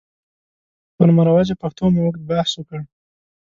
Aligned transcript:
پر 0.95 1.09
مروجه 1.17 1.55
پښتو 1.61 1.83
مو 1.93 1.99
اوږد 2.03 2.21
بحث 2.31 2.51
وکړ. 2.55 2.79